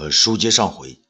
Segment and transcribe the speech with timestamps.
[0.00, 1.02] 呃，书接上回，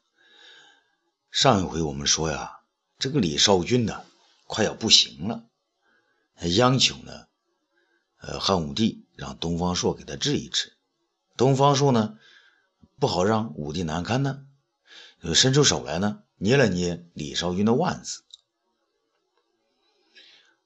[1.29, 2.61] 上一回我们说呀，
[2.97, 4.03] 这个李少君呢，
[4.45, 5.43] 快要不行了，
[6.57, 7.27] 央求呢，
[8.17, 10.73] 呃，汉武帝让东方朔给他治一治。
[11.37, 12.17] 东方朔呢，
[12.97, 14.47] 不好让武帝难堪呢，
[15.21, 18.23] 就伸出手来呢，捏了捏李少君的腕子。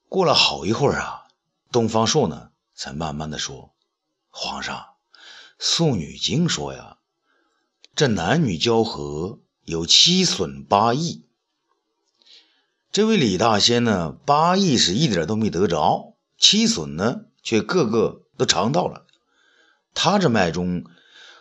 [0.08, 1.28] 过了好一会儿啊，
[1.70, 3.74] 东方朔呢，才慢慢的说
[4.32, 4.78] ：“皇上，
[5.58, 6.96] 《素女经》说呀。”
[7.96, 11.28] 这男女交合有七损八益，
[12.90, 19.06] 这位李大仙呢，八益是一点都没得着，七损呢却个个都尝到了。
[19.94, 20.84] 他这脉中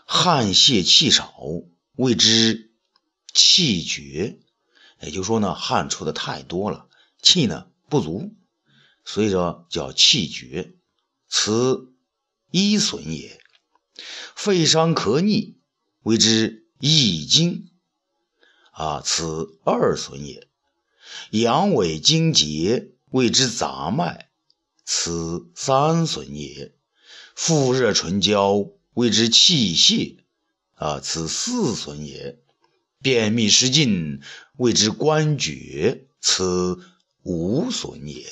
[0.06, 1.34] 汗泄气少，
[1.94, 2.72] 谓之
[3.34, 4.38] 气绝，
[5.02, 6.86] 也就是说呢，汗出的太多了，
[7.20, 8.36] 气呢不足，
[9.04, 10.76] 所以说叫气绝，
[11.28, 11.92] 此
[12.52, 13.42] 一损也。
[14.36, 15.58] 肺伤咳逆。
[16.04, 17.70] 谓之易经
[18.72, 20.48] 啊，此二损也；
[21.32, 24.30] 阳痿精竭，谓之杂脉，
[24.86, 26.74] 此三损也；
[27.36, 30.18] 腹热唇焦，谓之气泄。
[30.76, 32.40] 啊，此四损也；
[33.02, 34.20] 便秘失禁，
[34.58, 36.84] 谓之关厥，此
[37.22, 38.26] 五损也；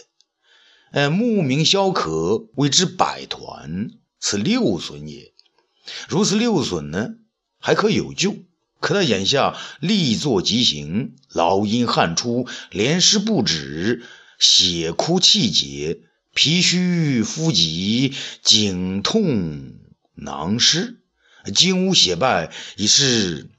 [0.91, 5.33] 哎，目明消渴，谓之百团，此六损也。
[6.09, 7.15] 如此六损呢？
[7.61, 8.35] 还可有救，
[8.79, 14.03] 可他眼下力作疾行，劳阴汗出，连湿不止，
[14.39, 16.01] 血枯气结，
[16.33, 19.75] 脾虚肤急，颈痛
[20.15, 21.01] 囊湿，
[21.53, 23.49] 精无血败，已是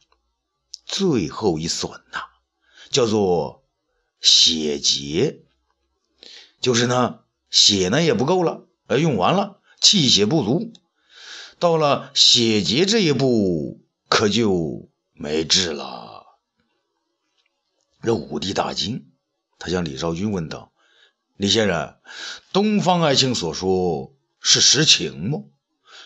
[0.85, 2.25] 最后一损呐，
[2.91, 3.65] 叫做
[4.21, 5.43] 血竭，
[6.61, 10.73] 就是呢，血呢也不够了，呃，用完了，气血不足，
[11.61, 13.82] 到了血竭这一步。
[14.13, 16.37] 可就没治了。
[18.03, 19.11] 这武帝大惊，
[19.59, 20.71] 他向李少君问道
[21.39, 21.97] ：“李先生，
[22.53, 25.39] 东方爱卿所说是实情吗？”“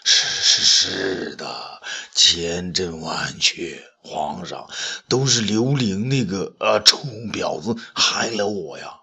[0.07, 1.83] 是是是的，
[2.15, 3.83] 千真万确。
[4.05, 4.71] 皇上，
[5.09, 6.99] 都是刘伶那个啊臭
[7.33, 9.01] 婊子害了我呀，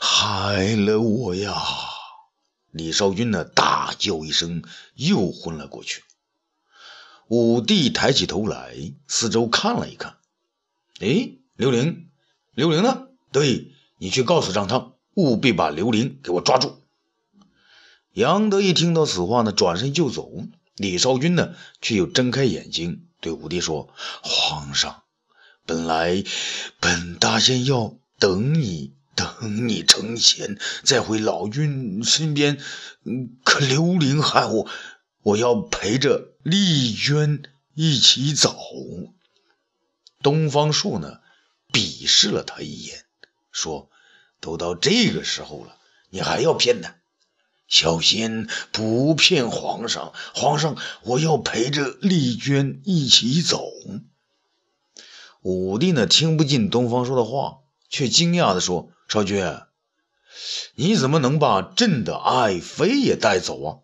[0.00, 1.52] 害了我呀！”
[2.70, 4.62] 李少君呢，大叫一声，
[4.94, 6.04] 又昏了过去。
[7.28, 8.76] 武帝抬起头来，
[9.08, 10.16] 四周看了一看，
[11.00, 12.08] 哎，刘玲，
[12.54, 13.08] 刘玲呢？
[13.32, 16.76] 对你去告诉张汤，务必把刘玲给我抓住。
[18.12, 20.30] 杨德一听到此话呢，转身就走。
[20.76, 23.88] 李少君呢，却又睁开眼睛对武帝说
[24.22, 25.02] ：“皇上，
[25.64, 26.22] 本来
[26.78, 32.58] 本大仙要等你，等你成仙，再回老君身边。
[33.42, 34.68] 可刘玲害我。”
[35.22, 37.42] 我要陪着丽娟
[37.74, 38.56] 一起走。
[40.22, 41.18] 东方朔呢，
[41.72, 43.04] 鄙视了他一眼，
[43.50, 43.90] 说
[44.38, 45.76] ：“都到这个时候了，
[46.08, 46.94] 你还要骗他？
[47.66, 50.12] 小心不骗皇上！
[50.36, 53.68] 皇上，我要陪着丽娟一起走。”
[55.42, 57.58] 武帝呢，听不进东方朔的话，
[57.88, 59.44] 却惊讶地说：“少君，
[60.76, 63.78] 你怎么能把朕的爱妃也带走啊？”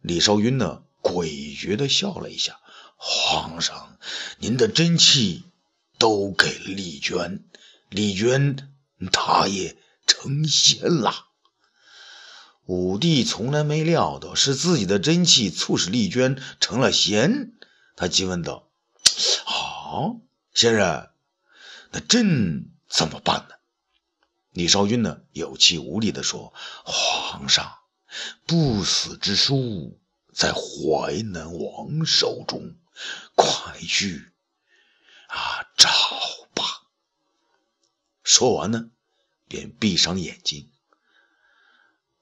[0.00, 1.26] 李少君呢，诡
[1.56, 2.58] 谲的笑了一下。
[2.96, 3.98] 皇上，
[4.38, 5.44] 您的真气
[5.98, 7.44] 都给了丽娟，
[7.88, 8.74] 丽娟
[9.12, 9.76] 她也
[10.06, 11.26] 成仙了。
[12.66, 17.52] 武帝从来没料到是自己的真气促使丽娟成了仙，
[17.96, 18.68] 他急问道
[19.46, 20.16] ：“好，
[20.52, 21.08] 先生，
[21.92, 23.54] 那朕怎么办呢？”
[24.52, 26.52] 李少君呢，有气无力的说
[26.84, 27.74] ：“皇上。”
[28.46, 30.00] 不死之书
[30.38, 32.76] 在淮南王手中，
[33.34, 34.30] 快去
[35.26, 35.88] 啊找
[36.54, 36.62] 吧。
[38.22, 38.90] 说完呢，
[39.48, 40.70] 便闭上眼睛。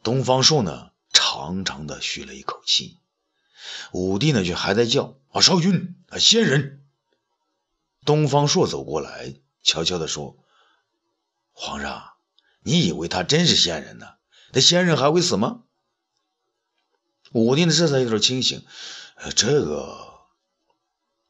[0.02, 2.96] 东方朔呢，长长的吁了一口气。
[3.92, 6.86] 武帝呢，却还在叫啊少君啊仙人。
[8.06, 10.38] 东方朔走过来，悄悄的说
[11.52, 12.12] ：“皇上，
[12.60, 14.14] 你以为他真是仙人呢？
[14.52, 15.64] 那仙人还会死吗？”
[17.32, 18.64] 武帝呢这才有点清醒，
[19.16, 20.24] 呃，这个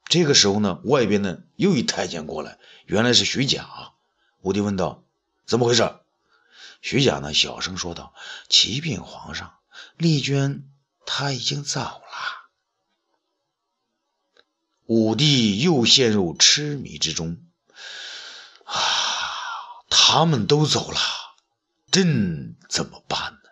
[0.05, 3.93] 这个时候呢，外边呢又一太监过来，原来是徐甲。
[4.43, 5.03] 武帝问道
[5.47, 5.99] ：“怎么回事？”
[6.83, 8.15] 徐甲呢小声说道
[8.49, 9.59] ：“启禀皇上，
[9.97, 10.69] 丽娟
[11.05, 12.03] 她已经走了。”
[14.87, 17.43] 武帝又陷入痴迷之中。
[18.65, 18.75] 啊，
[19.89, 20.99] 他们都走了，
[21.91, 23.46] 朕怎么办呢？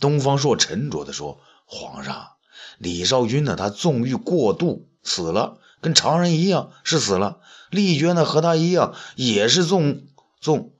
[0.00, 2.32] 东方朔沉着地说：“皇上，
[2.78, 3.56] 李少君呢？
[3.56, 7.40] 他纵欲过度，死了，跟常人一样是死了。
[7.70, 10.02] 丽娟呢和他一样也是纵
[10.40, 10.72] 纵。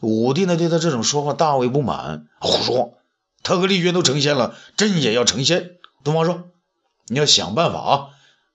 [0.00, 2.98] 武帝呢对他这种说法大为不满，胡说！
[3.44, 5.78] 他和丽娟都成仙了，朕也要成仙。
[6.04, 6.50] 东方朔，
[7.06, 8.08] 你要想办法啊，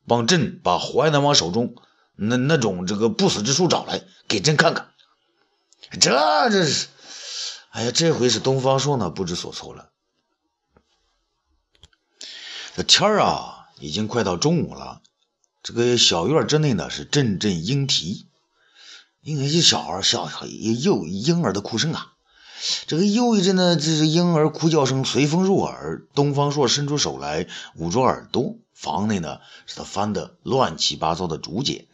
[0.06, 1.76] 帮朕把淮南王手中
[2.16, 4.90] 那那种这个不死之术找来，给朕看看。
[6.02, 6.88] 这这是，
[7.70, 9.92] 哎呀，这回是东方朔呢不知所措了。
[12.76, 15.02] 这天儿啊，已经快到中午了。
[15.64, 18.28] 这个小院之内呢是阵阵莺啼，
[19.22, 20.30] 因为这小孩小
[20.82, 22.14] 幼婴儿的哭声啊。
[22.88, 26.08] 这个又一阵呢，这是婴儿哭叫声随风入耳。
[26.16, 31.88] 东方朔伸出手来捂住耳朵，房内呢是他翻的乱七八糟的竹简，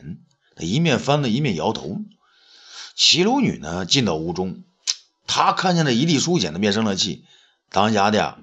[0.55, 1.97] 他一面翻呢一面摇头。
[2.95, 4.63] 齐鲁女呢进到屋中，
[5.35, 7.25] 他看见了一地书简，的便生了气
[7.71, 8.37] ：“当家的，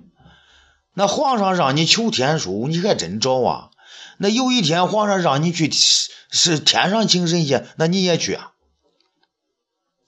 [0.93, 3.71] 那皇上让你求天书，你还真找啊？
[4.19, 8.51] 那有一天皇上让你去是天上请神仙，那你也去啊？”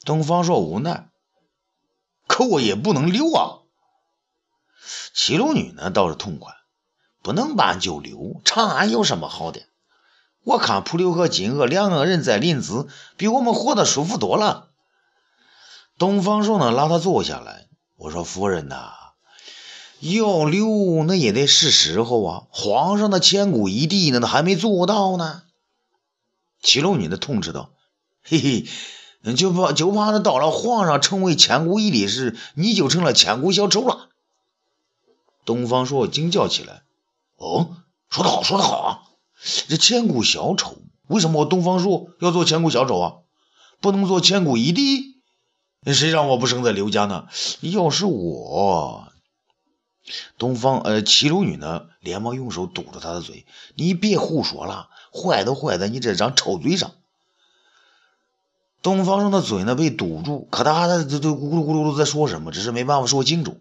[0.05, 1.09] 东方朔无奈。
[2.27, 3.63] 可我也不能留啊！
[5.15, 6.53] 七龙女呢倒是痛快，
[7.23, 8.41] 不能办就留。
[8.45, 9.63] 长安有什么好的？
[10.43, 14.72] 我看蒲留和金娥两个人在临淄，比我们活得舒服多了。
[16.03, 18.91] 东方朔呢拉他坐下来，我说夫人呐，
[20.01, 22.43] 要溜那也得是时候啊。
[22.51, 25.45] 皇上的千古一帝呢，那还没做到呢。
[26.61, 27.71] 齐龙女的痛斥道
[28.25, 28.67] ：“嘿嘿。”
[29.37, 34.09] 就怕就怕那到了皇上成为千古一帝时，你就成了千古小丑了。
[35.45, 36.83] 东方朔惊叫起来
[37.39, 37.77] ：“哦，
[38.11, 39.03] 说得好，说得好啊！
[39.69, 43.13] 这千古小丑，为什么我东方朔要做千古小丑啊？
[43.81, 45.12] 不能做千古一帝？
[45.87, 47.27] 谁让我不生在刘家呢？
[47.61, 49.09] 要是我……”
[50.37, 53.47] 东方呃，齐鲁女呢，连忙用手堵住他的嘴
[53.77, 56.93] ：“你别胡说了，坏都坏在你这张臭嘴上。”
[58.83, 63.61] 东方朔的嘴呢被堵住，可他还在这这咕噜咕噜在说什么，只是没办法说清楚。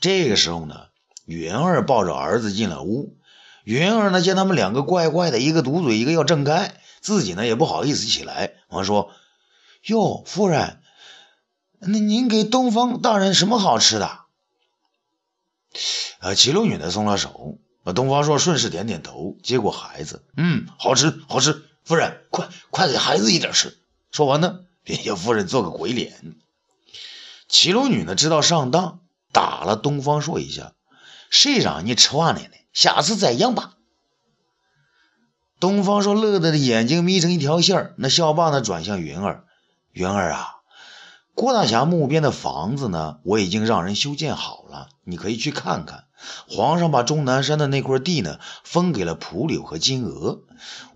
[0.00, 0.86] 这个时候呢，
[1.26, 3.16] 云儿抱着儿子进了屋。
[3.64, 9.10] 云儿呢见他们两个怪怪的，一个堵嘴，一个要挣开，自己呢也不好意思起来，忙说
[9.86, 10.81] ：“哟，夫人，
[11.86, 14.20] 那您给东方大人什么好吃的？”
[16.20, 17.58] 呃，齐鲁女呢松了手，
[17.94, 23.76] 东方朔顺势点点头，接过孩子，嗯，好吃，好吃，夫人，快快给孩子一点吃。
[24.10, 26.36] 说完呢，便向夫人做个鬼脸。
[27.48, 29.00] 齐鲁女呢知道上当，
[29.32, 30.74] 打了东方朔一下。
[31.30, 32.54] 谁让你吃完了呢？
[32.72, 33.74] 下次再养吧。
[35.58, 39.44] 东方朔乐得的眼睛眯成一条线那笑罢呢，转向云儿
[39.92, 40.56] ：“云儿啊，
[41.34, 46.04] 郭大侠墓边的房子呢，我已经让人修建好了，你可以去看看。
[46.48, 50.42] 皇上把终南山的那块地呢，分给了蒲柳和金娥。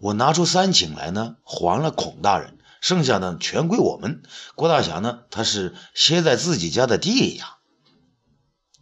[0.01, 4.23] 我拿出三顷来呢，还了孔大人。”剩下的全归我们。
[4.55, 7.57] 郭大侠呢，他是歇在自己家的地呀。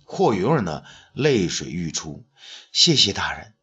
[0.04, 0.82] 霍云儿呢，
[1.14, 2.26] 泪水欲出。
[2.72, 3.54] 谢谢大人，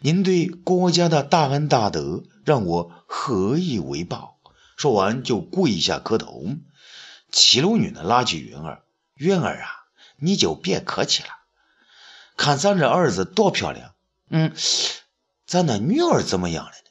[0.00, 4.38] 您对郭家的大恩大德，让我何以为报？
[4.76, 6.44] 说完就跪下磕头。
[7.34, 8.84] 齐鲁女呢，拉起云儿
[9.18, 11.28] ：“云儿啊，你就别客气了。
[12.36, 13.92] 看咱这儿子多漂亮，
[14.30, 14.54] 嗯，
[15.44, 16.90] 咱那女儿怎么样了呢？”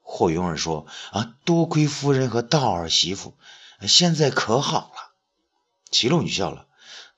[0.00, 3.36] 霍云儿说：“啊，多亏夫人和道儿媳妇，
[3.80, 5.12] 现在可好了。”
[5.90, 6.68] 齐龙女笑了：“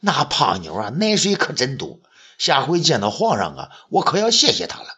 [0.00, 2.00] 那胖妞啊，奶水可真多。
[2.38, 4.88] 下回见到皇上啊，我可要谢谢他了。”“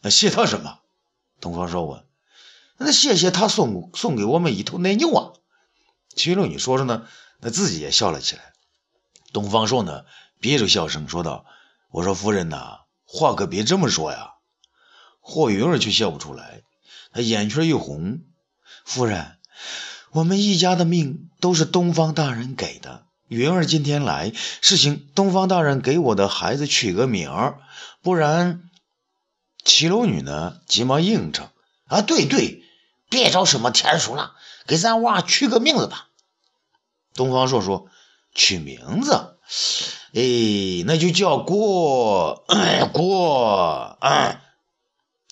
[0.00, 0.78] 那谢他什么？”
[1.38, 2.06] 东方朔问。
[2.78, 5.32] “那谢谢他送送给我们一头奶牛啊。”
[6.18, 7.06] 齐龙女说着呢，
[7.40, 8.52] 那自己也笑了起来。
[9.32, 10.04] 东方朔呢，
[10.40, 11.46] 憋着笑声说道
[11.92, 14.32] ：“我说夫人呐，话可别这么说呀。”
[15.22, 16.62] 霍云儿却笑不出来，
[17.12, 18.18] 他眼圈一红。
[18.84, 19.36] 夫人，
[20.10, 23.06] 我们一家的命都是东方大人给的。
[23.28, 27.60] 云儿今天来，是请东方大人给我的孩子取个名儿，
[28.02, 28.68] 不然……
[29.64, 31.48] 七楼女呢，急忙应承
[31.86, 32.64] ：“啊，对对，
[33.08, 34.34] 别找什么天书了，
[34.66, 36.06] 给咱娃取个名字吧。”
[37.18, 37.88] 东方朔说
[38.32, 39.36] ：“取名字，
[40.14, 42.44] 哎，那就叫郭
[42.92, 44.40] 郭啊。”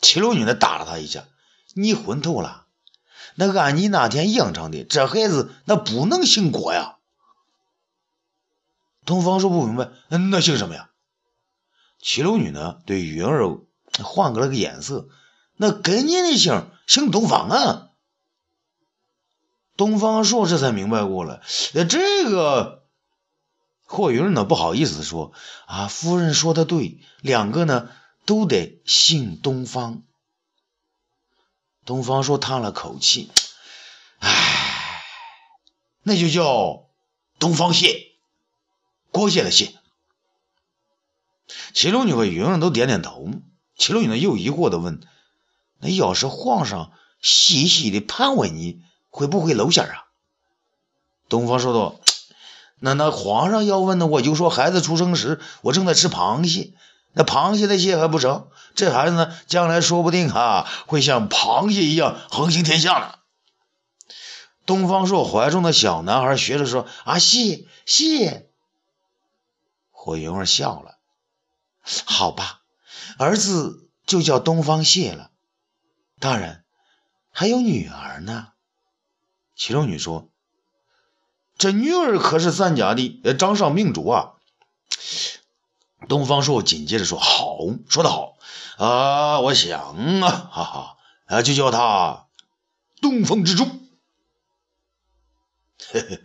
[0.02, 1.28] 七楼女的打了他一下
[1.74, 2.66] ：“你昏头了？
[3.36, 6.96] 那按你那天应承的，这孩子那不能姓郭呀。”
[9.06, 10.90] 东方说不明白：“那姓什么呀？”
[12.02, 13.58] 七楼女呢，对云儿
[14.02, 15.08] 换个了个眼色
[15.54, 17.85] ：“那跟你的姓姓东方啊。”
[19.76, 21.40] 东方朔这才明白过来
[21.74, 22.84] ：“那这个……”
[23.84, 25.32] 霍云呢不好意思说
[25.66, 27.88] ：“啊，夫人说的对，两个呢。”
[28.26, 30.02] 都得姓东方。
[31.84, 33.30] 东方朔叹了口气
[34.18, 35.00] ：“唉，
[36.02, 36.88] 那就叫
[37.38, 38.16] 东方谢，
[39.12, 39.76] 郭谢的谢。”
[41.72, 43.28] 齐鲁女和云儿都点点头。
[43.78, 45.00] 齐鲁女呢又疑惑的问
[45.78, 46.90] ：“那要是皇上
[47.22, 48.82] 细细的盘问你，
[49.16, 50.04] 会不会露馅啊？”
[51.28, 51.98] 东方说道
[52.78, 56.74] ：“那那皇上要问呢，我就说孩子出生时我正在吃螃蟹，
[57.14, 63.14] 那螃蟹的蟹还不成，这孩子呢将来说不定哈会像螃蟹一样横行天下呢。”
[64.66, 68.50] 东方朔怀中的小男孩学着说：“啊，谢谢。”
[69.90, 70.98] 火云儿笑了。
[72.04, 72.60] 好吧，
[73.18, 75.30] 儿子就叫东方谢了。
[76.20, 76.64] 大人，
[77.30, 78.48] 还有女儿呢。
[79.56, 80.28] 齐龙女说
[81.58, 84.34] ：“这女儿可是咱家的掌上明珠啊。”
[86.08, 87.56] 东方朔紧接着说：“好，
[87.88, 88.36] 说得好
[88.76, 89.40] 啊！
[89.40, 92.26] 我想啊，哈哈，啊，就叫她
[93.00, 93.64] 东风之珠。”
[95.90, 96.20] 嘿嘿，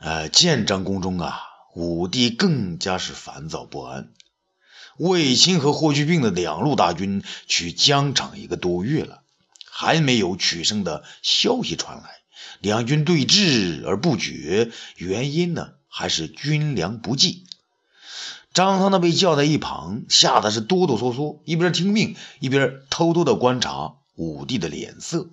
[0.00, 1.40] 呃，建章宫中啊。
[1.74, 4.12] 武帝更加是烦躁不安。
[4.96, 9.23] 卫青和霍去病的两路大军去疆场一个多月了，
[9.76, 12.20] 还没有取胜的消息传来。
[12.60, 17.44] 两军对峙而不决，原因呢，还是军粮不济。
[18.52, 25.26] 张汤呢，被叫在一旁，吓得是哆哆嗦嗦，一边听命，一边偷偷的观察武帝的脸色。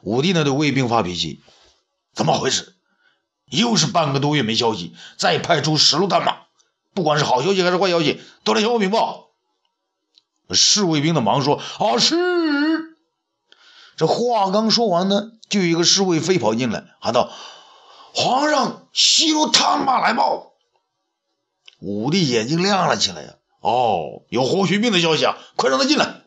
[0.00, 1.42] 武帝呢，对卫兵发脾气
[2.16, 2.74] ：“怎么回事？”
[3.52, 6.46] 又是半个多月没消息，再派出十路探马，
[6.94, 9.28] 不管是好消息还是坏消息，都来向我禀报。
[10.50, 12.16] 侍卫兵的忙说：“啊，是。”
[13.98, 17.30] 这话刚说完呢，就有一个侍卫飞跑进来，喊道
[18.14, 20.52] ：“皇上，西路探马来报。”
[21.80, 23.34] 武帝眼睛亮了起来呀！
[23.60, 25.36] 哦，有霍去病的消息啊！
[25.56, 26.22] 快让他进来。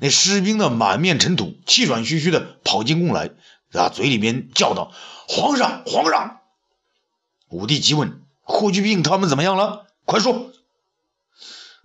[0.00, 3.30] 那士兵呢，满面尘土，气喘吁吁的跑进宫来。
[3.72, 3.88] 啊！
[3.88, 4.92] 嘴里边叫道
[5.26, 6.40] ：“皇上，皇上！”
[7.48, 9.86] 武帝急问：“霍去病他们怎么样了？
[10.04, 10.52] 快说！”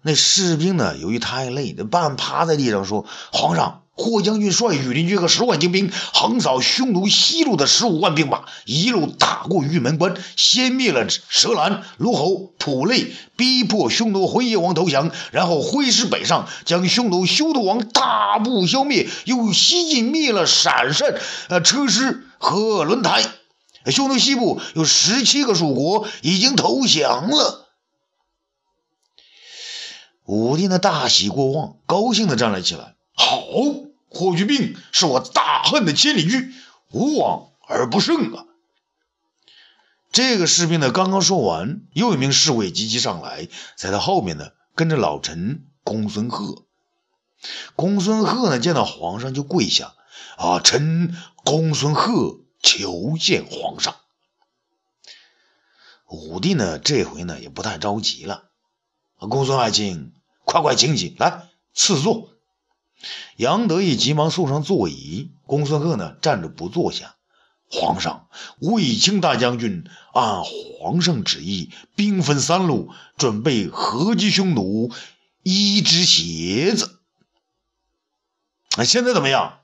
[0.04, 23.22] 那士兵呢，由于太累，半趴在地上说：“皇上，霍将军率羽林军和十万精兵横扫匈奴西路的十五万兵马，一路打过玉门关，先灭了蛇兰、卢侯、普类，逼迫匈奴浑邪王投降，然后挥师北上，将匈奴休屠王大部消灭，又西进灭了陕善、呃车师和轮台。
[23.88, 27.68] 匈奴西部有十七个属国已经投降了。”
[30.26, 32.96] 武帝呢大喜过望，高兴的站了起来。
[33.16, 33.42] 好，
[34.10, 36.54] 霍去病是我大恨的千里驹，
[36.92, 38.46] 无往而不胜啊！
[40.12, 43.48] 这个士兵呢刚刚说完，又一名侍卫急急上来，
[43.78, 46.66] 在他后面呢跟着老臣公孙贺。
[47.76, 49.94] 公孙贺呢见到皇上就跪下，
[50.38, 53.96] 啊，臣公孙贺求见皇上。
[56.08, 58.50] 武帝呢这回呢也不太着急了，
[59.18, 60.14] 公孙爱卿。
[60.46, 62.32] 快快请起来，赐座。
[63.38, 65.32] 杨得意急忙送上座椅。
[65.46, 67.16] 公孙贺呢，站着不坐下。
[67.72, 68.28] 皇上，
[68.60, 74.92] 卫青大将军按皇上旨意，兵分三路，准备合击匈奴
[75.44, 77.00] 一只鞋子。
[78.78, 79.60] 那现在怎么样？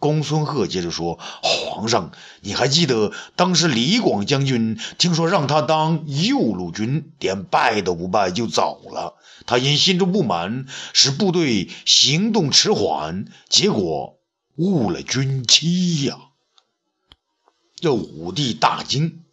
[0.00, 9.16] 公孙贺接着说：“皇上，你还记得当时李广将军听说让他当右路军，连拜都不拜就走了。
[9.46, 14.18] 他因心中不满，使部队行动迟缓，结果
[14.56, 16.18] 误了军期呀。”
[17.76, 19.24] 这武帝大惊，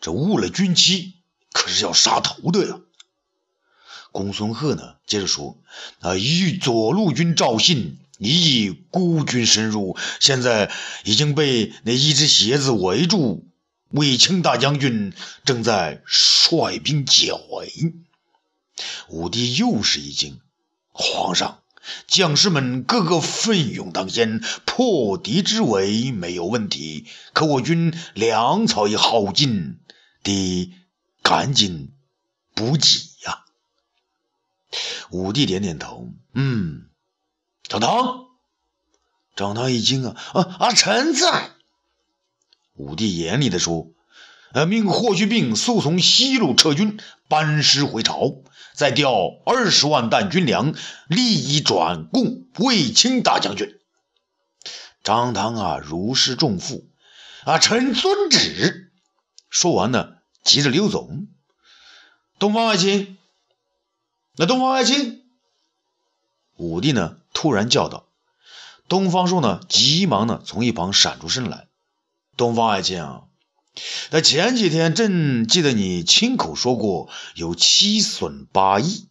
[0.00, 1.14] 这误了军期
[1.52, 2.80] 可是要杀头的呀。
[4.12, 5.58] 公孙贺呢，接着说
[6.00, 10.72] ：“啊，与左路军赵信。”你以孤军深入，现在
[11.04, 13.46] 已经被那一只鞋子围住。
[13.90, 15.12] 卫青大将军
[15.44, 17.94] 正在率兵解围。
[19.08, 20.40] 武帝又是一惊
[20.92, 21.62] ：“皇上，
[22.06, 27.06] 将士们个个奋勇当先，破敌之围没有问题。
[27.32, 29.80] 可我军粮草也耗尽，
[30.22, 30.72] 得
[31.22, 31.92] 赶紧
[32.54, 32.86] 补给
[33.24, 33.44] 呀。”
[35.10, 36.84] 武帝点点头：“嗯。”
[37.68, 38.28] 张汤，
[39.36, 40.72] 张汤一惊啊啊啊！
[40.72, 41.50] 臣在。
[42.74, 43.90] 武帝严厉地说
[44.52, 48.42] ：“呃，命霍去病速从西路撤军，班师回朝，
[48.74, 49.12] 再调
[49.44, 50.74] 二十万担军粮，
[51.08, 53.78] 立即转供卫青大将军。”
[55.04, 56.90] 张汤啊，如释重负
[57.44, 57.58] 啊！
[57.58, 58.92] 臣遵旨。
[59.48, 61.08] 说完呢，急着溜走。
[62.38, 63.16] 东方爱卿，
[64.36, 65.24] 那东方爱卿，
[66.56, 68.08] 武帝呢突然叫道。
[68.88, 71.68] 东方朔呢急忙呢从一旁闪出身来。
[72.36, 73.22] 东方爱卿啊，
[74.10, 79.08] 那前几天朕记得你亲口说过有七损八益，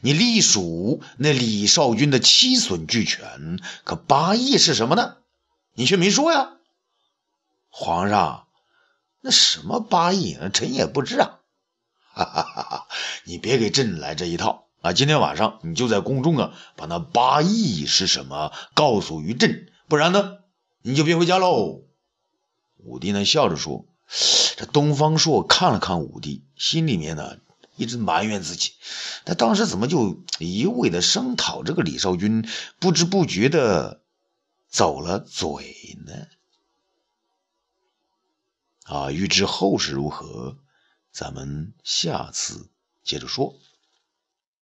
[0.00, 5.16] 你隶属那李少君的七损俱全，可八益是什么呢？
[5.74, 6.50] 你却没说呀。
[7.70, 8.48] 皇上，
[9.20, 11.38] 那什么八益，臣也不知啊。
[12.12, 12.88] 哈哈哈哈
[13.24, 14.92] 你别给朕来这一套啊！
[14.92, 20.38] 今天晚上你就在宫中啊，把那八益是什么告诉于朕，不然呢，
[20.82, 21.87] 你就别回家喽。
[22.78, 23.84] 武帝呢笑着说
[24.56, 27.38] ：“这东方朔看了看武帝，心里面呢
[27.76, 28.72] 一直埋怨自己，
[29.24, 34.00] 他当时怎么就一味的声讨这个李少君，不知不觉的
[34.68, 36.26] 走了嘴呢？”
[38.84, 40.56] 啊，欲知后事如何，
[41.12, 42.70] 咱们下次
[43.04, 43.54] 接着说。